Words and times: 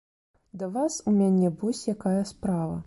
Да 0.61 0.69
вас 0.77 0.97
у 1.11 1.15
мяне 1.19 1.53
вось 1.61 1.87
якая 1.97 2.19
справа. 2.35 2.75